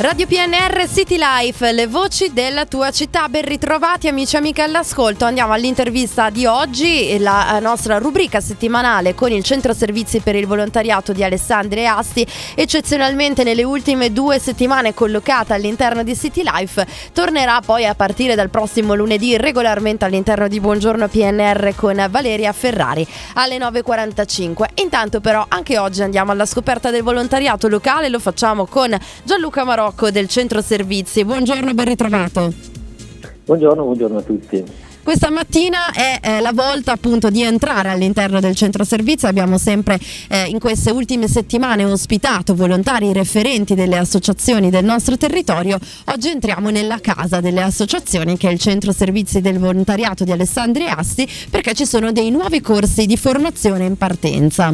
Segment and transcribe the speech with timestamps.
[0.00, 3.28] Radio PNR City Life, le voci della tua città.
[3.28, 5.26] Ben ritrovati amici e amiche all'ascolto.
[5.26, 11.12] Andiamo all'intervista di oggi, la nostra rubrica settimanale con il Centro Servizi per il Volontariato
[11.12, 17.84] di Alessandria Asti, eccezionalmente nelle ultime due settimane collocata all'interno di City Life, tornerà poi
[17.84, 24.64] a partire dal prossimo lunedì regolarmente all'interno di Buongiorno PNR con Valeria Ferrari alle 9.45.
[24.76, 29.88] Intanto però anche oggi andiamo alla scoperta del volontariato locale, lo facciamo con Gianluca Marocco
[29.90, 31.24] Rocco del centro servizi.
[31.24, 32.52] Buongiorno, ben ritrovato.
[33.44, 34.64] Buongiorno, buongiorno a tutti.
[35.02, 39.26] Questa mattina è eh, la volta appunto di entrare all'interno del centro servizi.
[39.26, 45.76] Abbiamo sempre eh, in queste ultime settimane ospitato volontari referenti delle associazioni del nostro territorio.
[46.04, 50.96] Oggi entriamo nella casa delle associazioni che è il centro servizi del volontariato di Alessandria
[50.98, 54.72] Asti perché ci sono dei nuovi corsi di formazione in partenza.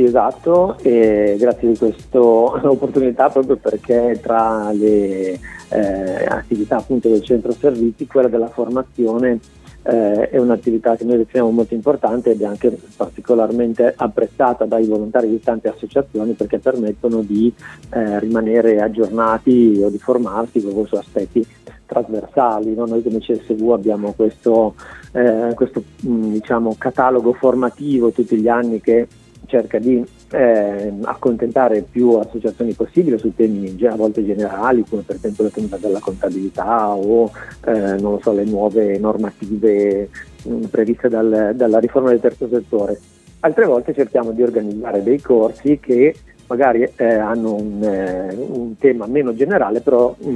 [0.00, 7.22] Sì, esatto, e grazie di questa opportunità proprio perché tra le eh, attività appunto del
[7.22, 9.38] centro servizi quella della formazione
[9.82, 15.28] eh, è un'attività che noi riteniamo molto importante ed è anche particolarmente apprezzata dai volontari
[15.28, 17.52] di tante associazioni perché permettono di
[17.90, 21.46] eh, rimanere aggiornati o di formarsi proprio su aspetti
[21.84, 22.74] trasversali.
[22.74, 22.86] No?
[22.86, 24.76] Noi come CSV abbiamo questo,
[25.12, 29.06] eh, questo mh, diciamo, catalogo formativo tutti gli anni che
[29.50, 35.44] cerca di eh, accontentare più associazioni possibile su temi a volte generali come per esempio
[35.44, 37.30] la tenuta della contabilità o
[37.66, 40.08] eh, so, le nuove normative
[40.48, 42.98] mm, previste dal, dalla riforma del terzo settore.
[43.40, 46.14] Altre volte cerchiamo di organizzare dei corsi che
[46.46, 50.30] magari eh, hanno un, eh, un, tema meno generale, però mh,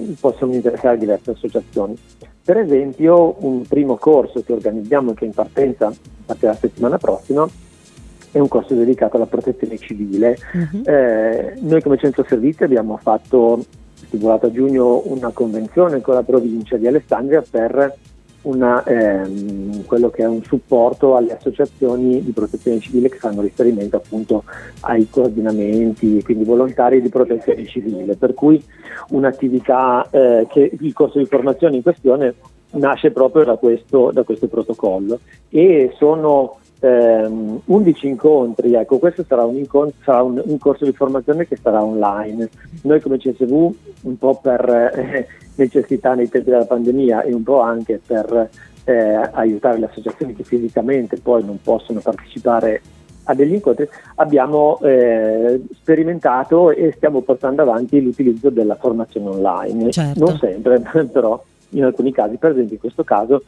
[0.00, 1.96] mm, possono interessare diverse associazioni.
[2.42, 5.92] Per esempio, un primo corso che organizziamo che in partenza,
[6.24, 7.46] parte la settimana prossima,
[8.32, 10.36] è un corso dedicato alla protezione civile.
[10.52, 10.82] Uh-huh.
[10.84, 16.76] Eh, noi come centro servizi abbiamo fatto, stipulato a giugno una convenzione con la provincia
[16.76, 17.94] di Alessandria per
[18.46, 23.96] una, ehm, quello che è un supporto alle associazioni di protezione civile che fanno riferimento
[23.96, 24.44] appunto
[24.80, 28.62] ai coordinamenti, quindi volontari di protezione civile, per cui
[29.10, 32.34] un'attività eh, che il corso di formazione in questione
[32.72, 39.44] nasce proprio da questo, da questo protocollo e sono ehm, 11 incontri, ecco questo sarà,
[39.44, 42.48] un, incontro, sarà un, un, corso di formazione che sarà online.
[42.82, 45.26] Noi come CSV un po' per eh,
[45.56, 48.50] necessità nei tempi della pandemia e un po' anche per
[48.84, 52.80] eh, aiutare le associazioni che fisicamente poi non possono partecipare
[53.28, 59.90] a degli incontri, abbiamo eh, sperimentato e stiamo portando avanti l'utilizzo della formazione online.
[59.90, 60.24] Certo.
[60.24, 63.42] Non sempre, però in alcuni casi, per esempio in questo caso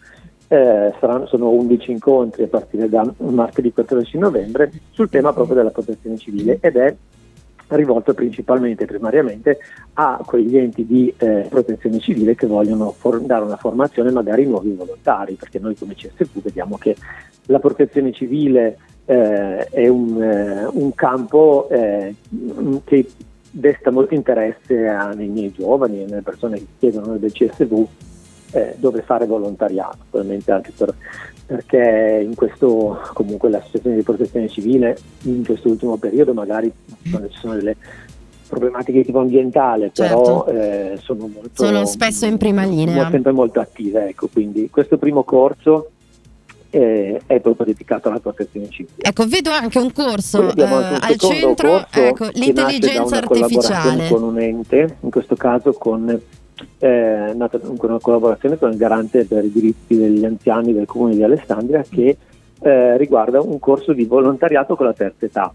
[0.49, 5.71] eh, saranno, sono 11 incontri a partire da martedì 14 novembre sul tema proprio della
[5.71, 6.95] protezione civile ed è
[7.69, 9.59] rivolto principalmente e primariamente
[9.95, 14.73] a quegli enti di eh, protezione civile che vogliono for- dare una formazione magari nuovi
[14.73, 16.97] volontari, perché noi come CSV vediamo che
[17.47, 22.15] la protezione civile eh, è un, eh, un campo eh,
[22.85, 23.07] che
[23.51, 27.87] desta molto interesse a, nei miei giovani e nelle persone che chiedono del CSV
[28.53, 30.95] eh, dove fare volontariato, probabilmente anche per,
[31.47, 36.71] perché in questo comunque le associazioni di protezione civile in questo ultimo periodo magari
[37.11, 37.77] quando ci sono delle
[38.49, 40.45] problematiche di tipo ambientale, certo.
[40.45, 43.11] però eh, sono, molto, sono spesso in prima linea.
[43.11, 45.91] sempre molto attive, ecco, quindi questo primo corso
[46.71, 48.95] eh, è proprio dedicato alla protezione civile.
[48.99, 54.09] Ecco, vedo anche un corso eh, al centro, ecco, l'intelligenza artificiale.
[54.09, 56.21] Con un ente, in questo caso con
[56.79, 61.15] è nata comunque una collaborazione con il garante per i diritti degli anziani del comune
[61.15, 62.17] di Alessandria che
[62.61, 65.53] eh, riguarda un corso di volontariato con la terza età.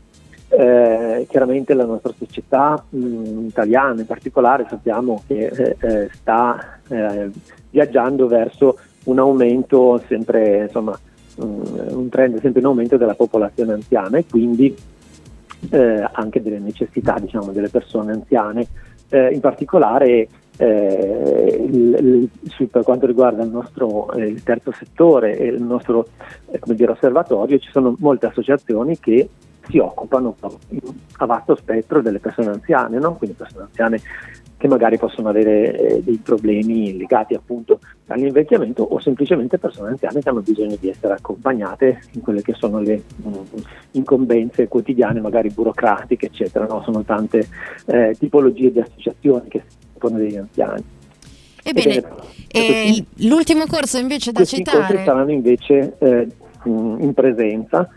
[0.50, 7.31] Eh, chiaramente la nostra società mh, italiana in particolare sappiamo che eh, eh sta eh,
[7.72, 10.97] viaggiando verso un aumento sempre, insomma,
[11.38, 14.75] mh, un trend sempre in aumento della popolazione anziana e quindi
[15.72, 18.68] eh, anche delle necessità diciamo, delle persone anziane.
[19.09, 20.28] in particolare
[20.58, 22.29] eh, il,
[22.59, 26.08] il, per quanto riguarda il nostro eh, il terzo settore e il nostro
[26.52, 29.29] eh, dire, osservatorio, ci sono molte associazioni che
[29.67, 30.35] si occupano
[31.17, 33.16] a vasto spettro delle persone anziane, no?
[33.16, 34.02] quindi persone anziane
[34.58, 40.29] che magari possono avere eh, dei problemi legati appunto all'invecchiamento o semplicemente persone anziane che
[40.29, 43.41] hanno bisogno di essere accompagnate in quelle che sono le mh, mm,
[43.91, 46.66] incombenze quotidiane, magari burocratiche, eccetera.
[46.66, 46.82] No?
[46.84, 47.46] Sono tante
[47.88, 49.64] eh, tipologie di associazioni che
[50.03, 50.84] risponde degli anziani.
[51.64, 52.03] Ebbene,
[52.50, 54.85] eh, l'ultimo corso invece da questi citare...
[54.85, 56.28] Questi saranno invece eh,
[56.66, 57.90] in presenza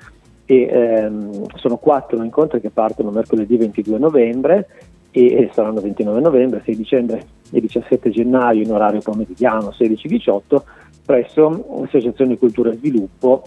[0.45, 4.69] e ehm, sono quattro incontri che partono mercoledì 22 novembre
[5.11, 10.63] e saranno 29 novembre, 6 dicembre e 17 gennaio in orario pomeridiano 16-18
[11.05, 13.43] presso l'Associazione Cultura e Sviluppo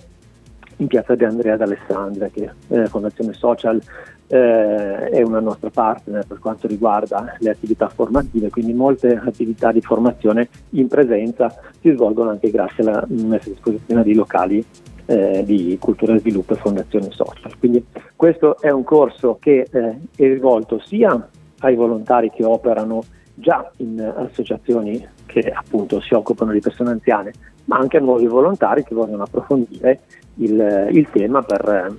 [0.77, 3.81] in piazza di Andrea d'Alessandria, che è Fondazione Social
[4.29, 9.81] eh, è una nostra partner per quanto riguarda le attività formative, quindi molte attività di
[9.81, 14.63] formazione in presenza si svolgono anche grazie alla messa a disposizione di locali
[15.07, 17.57] eh, di cultura e sviluppo e fondazione social.
[17.57, 17.83] Quindi
[18.15, 21.27] questo è un corso che eh, è rivolto sia
[21.61, 23.01] ai volontari che operano
[23.33, 27.33] già in associazioni che appunto si occupano di persone anziane,
[27.65, 30.01] ma anche a nuovi volontari che vogliono approfondire
[30.39, 31.95] il, il tema per,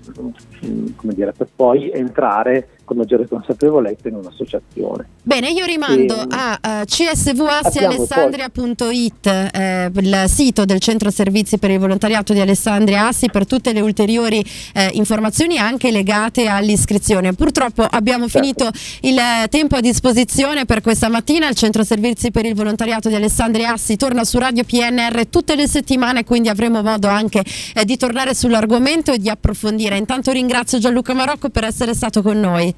[0.67, 5.07] mm, dire, per, poi entrare con maggiore consapevolezza in un'associazione.
[5.23, 11.79] Bene, io rimando e, a uh, csvasialessandria.it, eh, il sito del Centro Servizi per il
[11.79, 14.45] Volontariato di Alessandria Assi per tutte le ulteriori
[14.75, 17.33] eh, informazioni anche legate all'iscrizione.
[17.33, 18.41] Purtroppo abbiamo certo.
[18.41, 18.69] finito
[19.03, 19.21] il
[19.51, 23.95] tempo a disposizione per questa mattina, il Centro Servizi per il Volontariato di Alessandria Assi
[23.95, 27.45] torna su Radio PNR tutte le settimane, quindi avremo modo anche
[27.75, 29.97] eh, di tornare sull'argomento e di approfondire.
[29.97, 32.75] Intanto ringrazio Gianluca Marocco per essere stato con noi.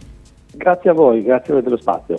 [0.55, 2.17] Grazie a voi, grazie dello spazio.